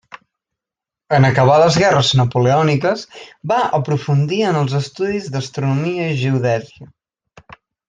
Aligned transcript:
En 1.17 1.27
acabar 1.27 1.57
les 1.63 1.77
guerres 1.81 2.09
napoleòniques 2.21 3.03
va 3.53 3.59
aprofundir 3.81 4.41
en 4.53 4.59
els 4.63 4.75
estudis 4.81 5.31
d'astronomia 5.37 6.09
i 6.15 6.19
geodèsia. 6.25 6.91